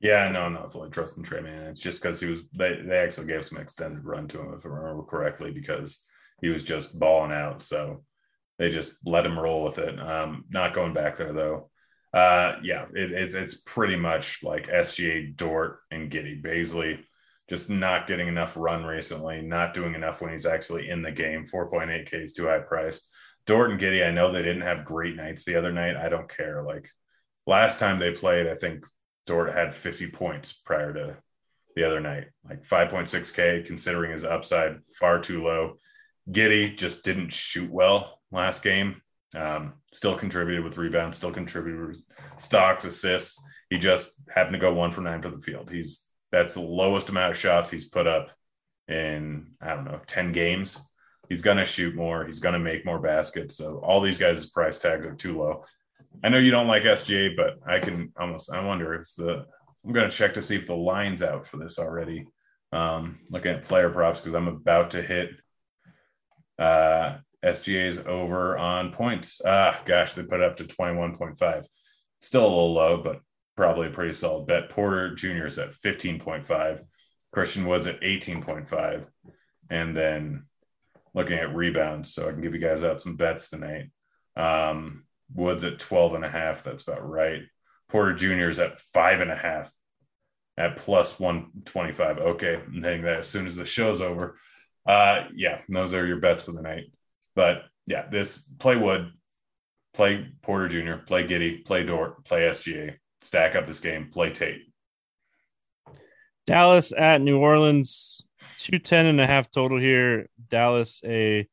[0.00, 1.66] Yeah, no, I'm not fully trusting Tre Mann.
[1.66, 4.66] It's just because he was they they actually gave some extended run to him if
[4.66, 6.02] I remember correctly because
[6.42, 7.62] he was just balling out.
[7.62, 8.04] So
[8.58, 9.98] they just let him roll with it.
[9.98, 11.70] Um, not going back there though.
[12.12, 16.42] Uh, yeah, it, it's it's pretty much like SGA, Dort, and Giddey.
[16.42, 16.98] Bazley
[17.48, 21.46] just not getting enough run recently, not doing enough when he's actually in the game.
[21.46, 23.08] 4.8K is too high priced.
[23.46, 25.96] Dort and Giddey, I know they didn't have great nights the other night.
[25.96, 26.62] I don't care.
[26.62, 26.88] Like
[27.46, 28.84] last time they played, I think
[29.26, 31.16] Dort had 50 points prior to
[31.74, 35.78] the other night, like 5.6K, considering his upside far too low.
[36.30, 39.00] Giddey just didn't shoot well last game.
[39.34, 42.02] Um, still contributed with rebounds, still contributed with
[42.38, 43.42] stocks, assists.
[43.70, 45.70] He just happened to go one for nine for the field.
[45.70, 48.30] He's that's the lowest amount of shots he's put up
[48.88, 50.78] in I don't know 10 games.
[51.28, 53.56] He's gonna shoot more, he's gonna make more baskets.
[53.56, 55.64] So all these guys' price tags are too low.
[56.22, 59.46] I know you don't like SGA, but I can almost I wonder it's the
[59.84, 62.26] I'm gonna check to see if the line's out for this already.
[62.72, 65.30] Um, looking at player props because I'm about to hit
[66.58, 69.40] uh SGA's over on points.
[69.44, 71.64] Ah, gosh, they put it up to 21.5.
[72.20, 73.20] Still a little low, but
[73.56, 74.70] probably a pretty solid bet.
[74.70, 75.46] Porter Jr.
[75.46, 76.80] is at 15.5.
[77.32, 79.06] Christian Woods at 18.5.
[79.70, 80.44] And then
[81.14, 83.90] looking at rebounds, so I can give you guys out some bets tonight.
[84.36, 86.62] Um, Woods at 12 and a half.
[86.62, 87.42] That's about right.
[87.88, 88.48] Porter Jr.
[88.48, 89.72] is at five and a half
[90.56, 92.18] at plus 125.
[92.18, 92.60] Okay.
[92.66, 94.38] I'm that as soon as the show's over.
[94.86, 96.92] Uh, yeah, those are your bets for the night.
[97.34, 99.10] But yeah, this play Wood,
[99.94, 104.62] play Porter Jr., play Giddey, play Dort, play SGA, stack up this game, play Tate.
[106.46, 108.22] Dallas at New Orleans,
[108.58, 110.26] 210 and a half total here.
[110.48, 111.46] Dallas, a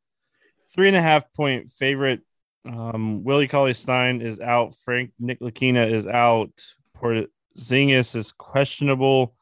[0.73, 2.21] three and a half point favorite.
[2.65, 4.75] Um, Willie Cauley Stein is out.
[4.83, 6.51] Frank Ntilikina is out.
[6.97, 9.35] Porzingis is questionable.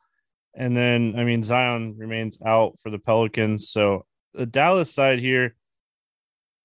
[0.57, 3.69] And then, I mean, Zion remains out for the Pelicans.
[3.69, 5.55] So the Dallas side here,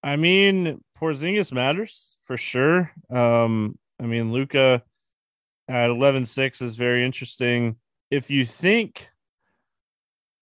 [0.02, 2.90] I mean, Porzingis matters for sure.
[3.10, 4.82] Um, I mean, Luka
[5.68, 7.76] at 11-6 is very interesting.
[8.10, 9.08] If you think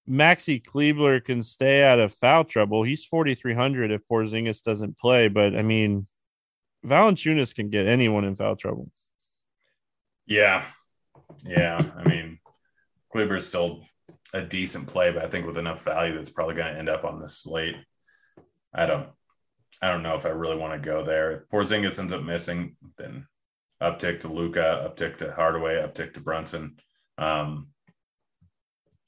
[0.09, 5.27] Maxi Kleber can stay out of foul trouble, he's 4,300 if Porzingis doesn't play.
[5.27, 6.07] But I mean,
[6.87, 8.91] Valanciunas can get anyone in foul trouble.
[10.27, 10.65] Yeah.
[11.45, 11.81] Yeah.
[11.97, 12.40] I mean,
[13.13, 13.83] Kleber is still
[14.33, 17.05] a decent play, but I think with enough value that's probably going to end up
[17.05, 17.77] on the slate.
[18.73, 19.09] I don't
[19.83, 21.33] I don't know if I really want to go there.
[21.33, 23.27] If Porzingis ends up missing, then
[23.83, 26.77] uptick to Luka, uptick to Hardaway, uptick to Brunson.
[27.17, 27.69] Um,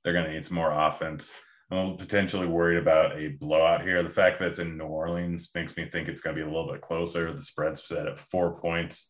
[0.03, 1.31] they're going to need some more offense.
[1.71, 4.03] I'm a little potentially worried about a blowout here.
[4.03, 6.51] The fact that it's in New Orleans makes me think it's going to be a
[6.51, 7.33] little bit closer.
[7.33, 9.09] The spread's set at four points.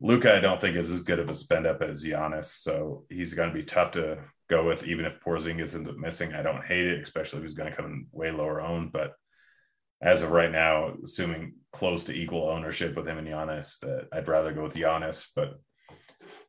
[0.00, 3.34] Luka, I don't think is as good of a spend up as Giannis, so he's
[3.34, 6.34] going to be tough to go with, even if Porzingis ends up missing.
[6.34, 9.14] I don't hate it, especially if he's going to come in way lower owned, but
[10.00, 14.28] as of right now, assuming close to equal ownership with him and Giannis, that I'd
[14.28, 15.28] rather go with Giannis.
[15.34, 15.58] But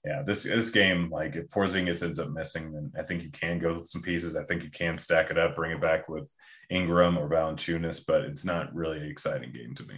[0.05, 3.59] yeah, this this game, like if Porzingis ends up missing, then I think you can
[3.59, 4.35] go with some pieces.
[4.35, 6.29] I think you can stack it up, bring it back with
[6.69, 9.95] Ingram or Valanciunas, but it's not really an exciting game to me.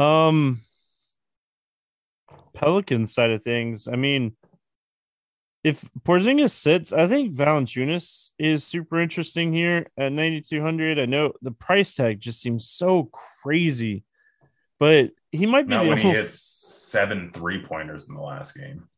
[0.00, 0.60] Um,
[2.54, 4.36] Pelican side of things, I mean,
[5.62, 10.98] if Porzingis sits, I think Valanciunas is super interesting here at 9200.
[10.98, 13.10] I know the price tag just seems so
[13.42, 14.04] crazy,
[14.78, 18.88] but he might be not when he hits seven three pointers in the last game.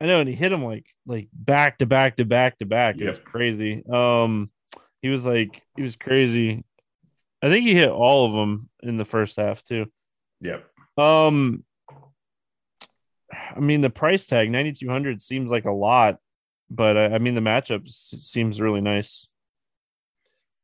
[0.00, 2.96] I know, and he hit him like like back to back to back to back.
[2.96, 3.08] It yep.
[3.08, 3.84] was crazy.
[3.88, 4.50] Um,
[5.00, 6.64] he was like he was crazy.
[7.40, 9.86] I think he hit all of them in the first half too.
[10.42, 10.66] Yep.
[10.98, 11.64] Um,
[13.32, 16.18] I mean, the price tag ninety two hundred seems like a lot,
[16.70, 19.26] but uh, I mean the matchup seems really nice.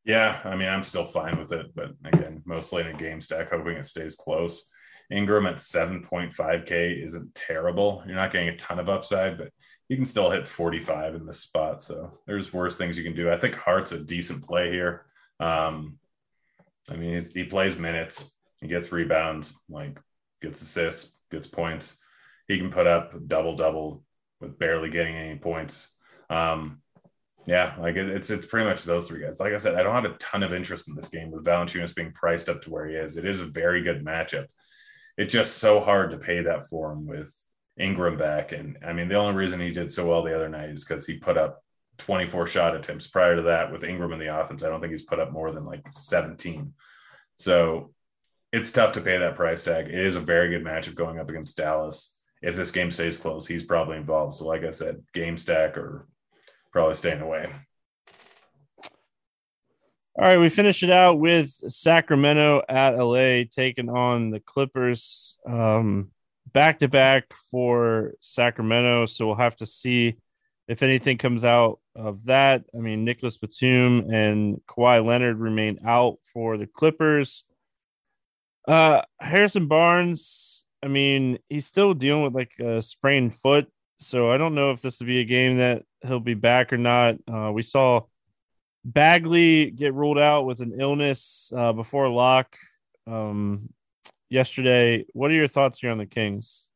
[0.05, 3.51] Yeah, I mean I'm still fine with it, but again, mostly in a game stack,
[3.51, 4.65] hoping it stays close.
[5.11, 8.03] Ingram at 7.5k isn't terrible.
[8.07, 9.51] You're not getting a ton of upside, but
[9.89, 11.83] you can still hit 45 in this spot.
[11.83, 13.31] So there's worse things you can do.
[13.31, 15.07] I think Hart's a decent play here.
[15.41, 15.99] Um,
[16.91, 19.99] I mean, he plays minutes, he gets rebounds, like
[20.43, 21.97] gets assists, gets points
[22.49, 24.03] he can put up double double
[24.41, 25.91] with barely getting any points.
[26.31, 26.81] Um,
[27.47, 29.39] yeah, like it, it's it's pretty much those three guys.
[29.39, 31.95] Like I said, I don't have a ton of interest in this game with Valanciunas
[31.95, 33.17] being priced up to where he is.
[33.17, 34.47] It is a very good matchup.
[35.17, 37.33] it's just so hard to pay that for him with
[37.79, 38.53] Ingram back.
[38.53, 41.07] And I mean, the only reason he did so well the other night is because
[41.07, 41.63] he put up
[41.99, 43.09] 24 shot attempts.
[43.09, 45.51] Prior to that, with Ingram in the offense, I don't think he's put up more
[45.51, 46.73] than like 17.
[47.37, 47.93] So
[48.53, 49.87] it's tough to pay that price tag.
[49.87, 52.13] It is a very good matchup going up against Dallas.
[52.41, 54.35] If this game stays close, he's probably involved.
[54.35, 56.07] So, like I said, game stack or
[56.73, 57.51] probably staying away.
[60.17, 65.37] All right, we finish it out with Sacramento at LA taking on the Clippers.
[65.47, 69.07] Back to back for Sacramento.
[69.07, 70.17] So we'll have to see
[70.67, 72.65] if anything comes out of that.
[72.75, 77.45] I mean, Nicholas Batum and Kawhi Leonard remain out for the Clippers.
[78.69, 83.67] Uh, Harrison Barnes, I mean, he's still dealing with like a sprained foot.
[83.99, 86.77] So I don't know if this will be a game that he'll be back or
[86.77, 87.17] not.
[87.27, 88.03] Uh, we saw
[88.85, 92.57] Bagley get ruled out with an illness uh, before lock
[93.07, 93.71] um,
[94.29, 95.05] yesterday.
[95.15, 96.67] What are your thoughts here on the Kings?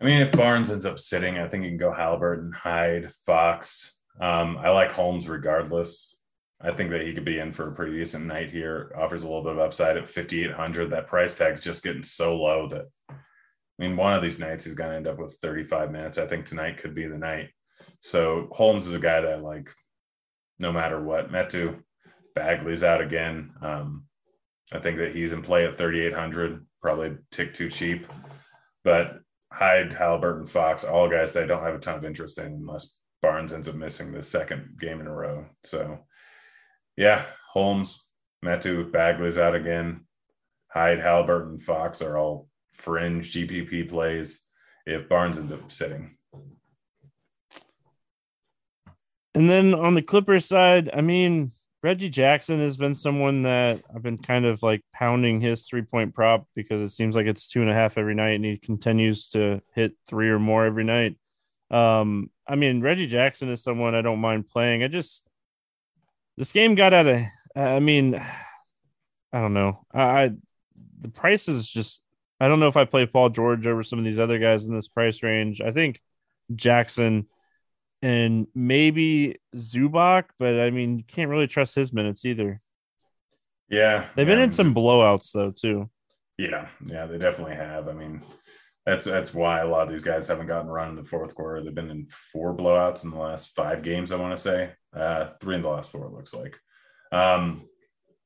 [0.00, 3.96] I mean, if Barnes ends up sitting, I think you can go Haliburton, Hyde, Fox.
[4.20, 6.15] Um, I like Holmes regardless.
[6.60, 8.92] I think that he could be in for a pretty decent night here.
[8.96, 10.90] Offers a little bit of upside at 5,800.
[10.90, 13.14] That price tag's just getting so low that, I
[13.78, 16.16] mean, one of these nights he's going to end up with 35 minutes.
[16.16, 17.50] I think tonight could be the night.
[18.00, 19.70] So Holmes is a guy that I like
[20.58, 21.30] no matter what.
[21.30, 21.78] Metu,
[22.34, 23.52] Bagley's out again.
[23.60, 24.04] Um,
[24.72, 28.06] I think that he's in play at 3,800, probably tick too cheap.
[28.84, 29.20] But
[29.52, 32.96] Hyde, Haliburton, Fox, all guys that I don't have a ton of interest in unless
[33.22, 35.46] Barnes ends up missing the second game in a row.
[35.64, 35.98] So,
[36.96, 38.06] yeah, Holmes,
[38.44, 40.06] Metu, Bagley's out again.
[40.68, 44.42] Hyde, Haliburton, Fox are all fringe GPP plays
[44.84, 46.16] if Barnes ends up sitting.
[49.34, 54.02] And then on the Clippers side, I mean, Reggie Jackson has been someone that I've
[54.02, 57.60] been kind of like pounding his three point prop because it seems like it's two
[57.60, 61.16] and a half every night and he continues to hit three or more every night.
[61.70, 64.82] Um, I mean, Reggie Jackson is someone I don't mind playing.
[64.82, 65.22] I just,
[66.36, 67.20] this game got out of,
[67.54, 68.14] I mean,
[69.32, 69.84] I don't know.
[69.92, 70.30] I, I
[71.00, 72.00] the price is just,
[72.40, 74.74] I don't know if I play Paul George over some of these other guys in
[74.74, 75.60] this price range.
[75.60, 76.00] I think
[76.54, 77.26] Jackson
[78.02, 82.60] and maybe Zubac, but I mean, you can't really trust his minutes either.
[83.68, 84.06] Yeah.
[84.14, 85.90] They've been in some blowouts though, too.
[86.38, 87.88] Yeah, yeah, they definitely have.
[87.88, 88.22] I mean,
[88.86, 91.62] that's that's why a lot of these guys haven't gotten run in the fourth quarter.
[91.62, 94.12] They've been in four blowouts in the last five games.
[94.12, 96.06] I want to say uh, three in the last four.
[96.06, 96.56] It looks like.
[97.10, 97.64] Um,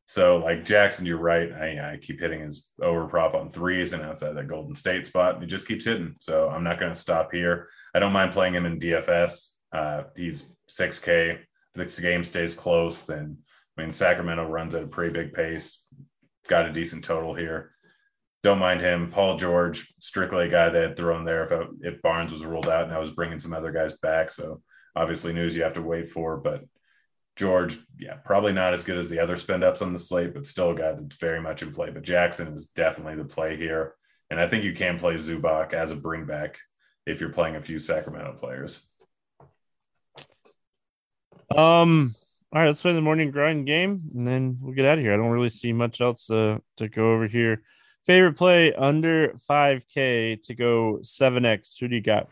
[0.06, 1.50] so like Jackson, you're right.
[1.50, 5.40] I, I keep hitting his over prop on threes and outside that Golden State spot.
[5.40, 6.16] He just keeps hitting.
[6.20, 7.68] So I'm not going to stop here.
[7.94, 9.50] I don't mind playing him in DFS.
[9.72, 11.38] Uh, he's 6K.
[11.76, 13.38] If the game stays close, then
[13.78, 15.86] I mean Sacramento runs at a pretty big pace.
[16.48, 17.70] Got a decent total here.
[18.42, 19.11] Don't mind him.
[19.11, 22.68] Paul George, strictly a guy that had thrown there if, I, if Barnes was ruled
[22.68, 24.31] out and I was bringing some other guys back.
[24.31, 24.62] So
[24.96, 26.64] obviously news you have to wait for, but
[27.37, 30.46] George, yeah, probably not as good as the other spend ups on the slate, but
[30.46, 31.90] still a guy that's very much in play.
[31.90, 33.94] But Jackson is definitely the play here.
[34.31, 36.59] And I think you can play Zubac as a bring back
[37.07, 38.87] if you're playing a few Sacramento players.
[41.57, 42.14] Um,
[42.53, 45.12] all right, let's play the morning grind game and then we'll get out of here.
[45.12, 47.62] I don't really see much else uh, to go over here.
[48.10, 51.78] Favorite play under 5K to go 7X.
[51.78, 52.26] Who do you got?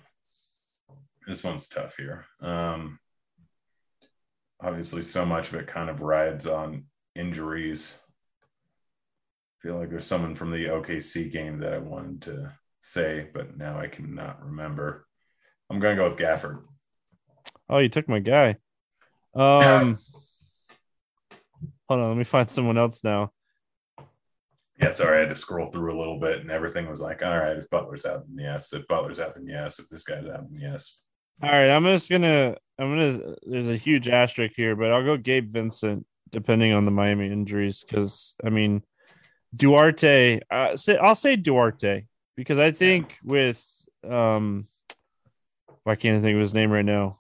[1.25, 2.25] This one's tough here.
[2.41, 2.99] Um,
[4.61, 7.97] obviously, so much of it kind of rides on injuries.
[8.03, 13.57] I feel like there's someone from the OKC game that I wanted to say, but
[13.57, 15.07] now I cannot remember.
[15.71, 16.61] I'm going to go with Gafford.
[17.71, 18.57] Oh, you took my guy.
[19.33, 19.97] Um,
[21.89, 23.31] hold on, let me find someone else now.
[24.81, 27.37] Yeah, sorry, I had to scroll through a little bit, and everything was like, all
[27.37, 28.73] right, if Butler's out, then yes.
[28.73, 29.81] If Butler's out, then yes.
[29.81, 30.99] If this guy's out, then yes.
[31.43, 33.35] All right, I'm just gonna, I'm gonna.
[33.43, 37.85] There's a huge asterisk here, but I'll go Gabe Vincent, depending on the Miami injuries,
[37.87, 38.83] because I mean,
[39.55, 40.41] Duarte.
[40.51, 42.05] Uh, say, I'll say Duarte
[42.37, 43.65] because I think with
[44.09, 44.69] um,
[45.83, 47.19] why can't I think of his name right now?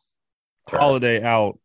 [0.68, 0.80] Turner.
[0.80, 1.58] Holiday out.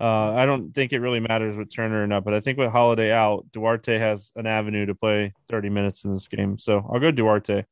[0.00, 2.70] Uh, I don't think it really matters with Turner or not, but I think with
[2.70, 6.56] Holiday out, Duarte has an avenue to play 30 minutes in this game.
[6.56, 7.64] So I'll go Duarte.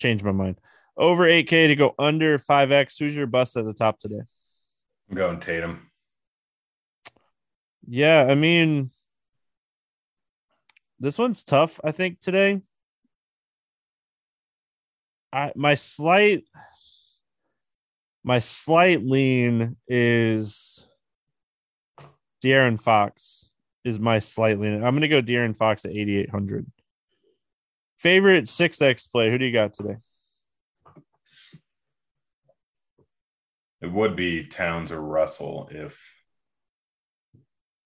[0.00, 0.58] Change my mind.
[0.96, 2.98] Over 8K to go under 5X.
[2.98, 4.22] Who's your bust at the top today?
[5.08, 5.90] I'm going Tatum.
[7.86, 8.90] Yeah, I mean,
[10.98, 12.60] this one's tough, I think, today.
[15.32, 16.44] I my slight
[18.22, 20.86] my slight lean is
[22.44, 23.50] De'Aaron Fox
[23.84, 24.82] is my slight lean.
[24.84, 26.66] I'm gonna go De'Aaron Fox at 8,800
[28.02, 29.30] Favorite six X play?
[29.30, 29.96] Who do you got today?
[33.80, 36.02] It would be Towns or Russell if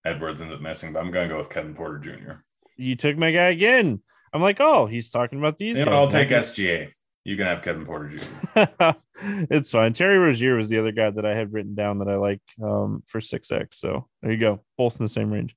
[0.03, 2.31] Edwards ends up missing, but I'm going to go with Kevin Porter Jr.
[2.77, 4.01] You took my guy again.
[4.33, 5.77] I'm like, oh, he's talking about these.
[5.77, 5.87] Guys.
[5.87, 6.89] I'll take SGA.
[7.27, 8.93] You can have Kevin Porter Jr.
[9.51, 9.91] it's fine.
[9.91, 13.03] Terry Rozier was the other guy that I had written down that I like um,
[13.05, 13.73] for 6X.
[13.73, 14.63] So there you go.
[14.77, 15.53] Both in the same range.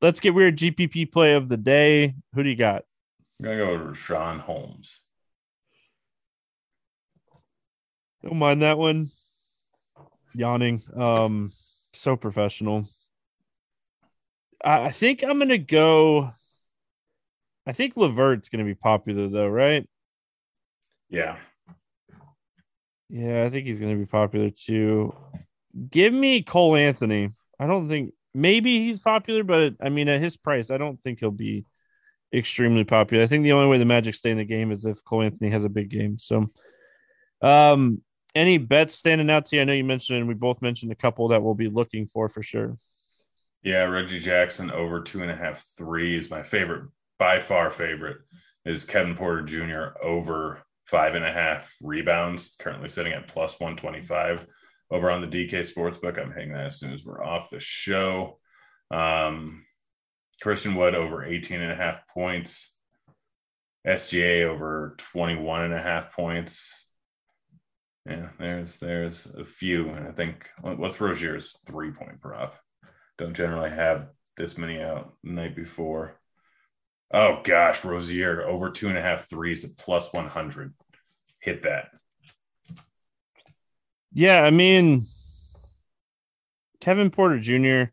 [0.00, 2.14] Let's get weird GPP play of the day.
[2.34, 2.84] Who do you got?
[3.38, 4.98] I'm going to go with Sean Holmes.
[8.22, 9.10] Don't mind that one.
[10.34, 10.82] Yawning.
[10.96, 11.52] Um,
[11.92, 12.88] so professional.
[14.64, 16.32] I think I'm gonna go.
[17.66, 19.88] I think LeVert's gonna be popular though, right?
[21.10, 21.36] Yeah.
[23.08, 25.14] Yeah, I think he's gonna be popular too.
[25.90, 27.30] Give me Cole Anthony.
[27.58, 31.18] I don't think maybe he's popular, but I mean at his price, I don't think
[31.18, 31.66] he'll be
[32.32, 33.24] extremely popular.
[33.24, 35.50] I think the only way the Magic stay in the game is if Cole Anthony
[35.50, 36.18] has a big game.
[36.18, 36.50] So
[37.42, 38.00] um
[38.32, 39.62] any bets standing out to you?
[39.62, 42.44] I know you mentioned we both mentioned a couple that we'll be looking for for
[42.44, 42.78] sure.
[43.64, 46.88] Yeah, Reggie Jackson over two and a half, three is My favorite,
[47.18, 48.18] by far favorite,
[48.64, 49.98] is Kevin Porter Jr.
[50.02, 54.46] over five and a half rebounds, currently sitting at plus 125
[54.90, 56.18] over on the DK Sportsbook.
[56.18, 58.38] I'm hitting that as soon as we're off the show.
[58.90, 59.64] Um,
[60.42, 62.74] Christian Wood over 18 and a half points.
[63.86, 66.86] SGA over 21 and a half points.
[68.06, 69.88] Yeah, there's there's a few.
[69.90, 72.56] And I think what's Rozier's three point prop?
[73.20, 76.19] don't generally have this many out the night before.
[77.12, 80.74] Oh gosh, Rozier over two and a half threes at plus 100.
[81.40, 81.90] Hit that.
[84.12, 85.06] Yeah, I mean,
[86.80, 87.90] Kevin Porter Jr.,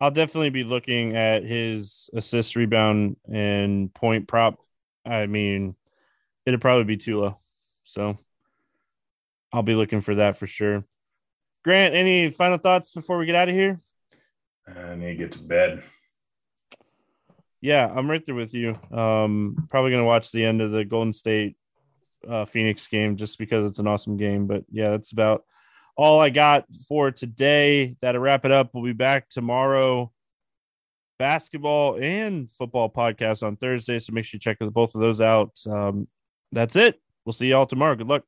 [0.00, 4.58] I'll definitely be looking at his assist, rebound, and point prop.
[5.06, 5.74] I mean,
[6.44, 7.38] it'll probably be too low.
[7.84, 8.18] So
[9.52, 10.84] I'll be looking for that for sure.
[11.64, 13.80] Grant, any final thoughts before we get out of here?
[14.68, 15.82] I need to get to bed.
[17.66, 18.78] Yeah, I'm right there with you.
[18.92, 21.56] Um, probably gonna watch the end of the Golden State
[22.28, 24.46] uh, Phoenix game just because it's an awesome game.
[24.46, 25.42] But yeah, that's about
[25.96, 27.96] all I got for today.
[28.00, 28.70] That'll wrap it up.
[28.72, 30.12] We'll be back tomorrow.
[31.18, 33.98] Basketball and football podcast on Thursday.
[33.98, 35.58] So make sure you check both of those out.
[35.68, 36.06] Um,
[36.52, 37.00] that's it.
[37.24, 37.96] We'll see y'all tomorrow.
[37.96, 38.22] Good luck.